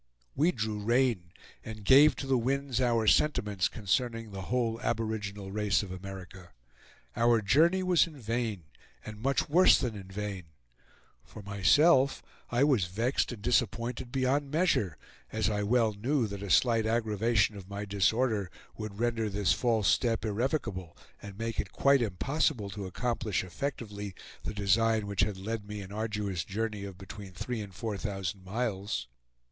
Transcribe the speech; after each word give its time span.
We 0.35 0.51
drew 0.51 0.79
rein 0.79 1.31
and 1.63 1.85
gave 1.85 2.15
to 2.15 2.25
the 2.25 2.35
winds 2.35 2.81
our 2.81 3.05
sentiments 3.05 3.67
concerning 3.67 4.31
the 4.31 4.41
whole 4.41 4.81
aboriginal 4.81 5.51
race 5.51 5.83
of 5.83 5.91
America. 5.91 6.53
Our 7.15 7.39
journey 7.43 7.83
was 7.83 8.07
in 8.07 8.19
vain 8.19 8.63
and 9.05 9.21
much 9.21 9.47
worse 9.47 9.77
than 9.77 9.95
in 9.95 10.07
vain. 10.07 10.45
For 11.23 11.43
myself, 11.43 12.23
I 12.49 12.63
was 12.63 12.85
vexed 12.85 13.31
and 13.31 13.43
disappointed 13.43 14.11
beyond 14.11 14.49
measure; 14.49 14.97
as 15.31 15.51
I 15.51 15.61
well 15.61 15.93
knew 15.93 16.25
that 16.25 16.41
a 16.41 16.49
slight 16.49 16.87
aggravation 16.87 17.55
of 17.55 17.69
my 17.69 17.85
disorder 17.85 18.49
would 18.75 18.97
render 18.97 19.29
this 19.29 19.53
false 19.53 19.87
step 19.87 20.25
irrevocable, 20.25 20.97
and 21.21 21.37
make 21.37 21.59
it 21.59 21.71
quite 21.71 22.01
impossible 22.01 22.71
to 22.71 22.87
accomplish 22.87 23.43
effectively 23.43 24.15
the 24.45 24.55
design 24.55 25.05
which 25.05 25.21
had 25.21 25.37
led 25.37 25.67
me 25.67 25.79
an 25.81 25.91
arduous 25.91 26.43
journey 26.43 26.85
of 26.85 26.97
between 26.97 27.33
three 27.33 27.61
and 27.61 27.75
four 27.75 27.97
thousand 27.99 28.43
miles. 28.43 29.07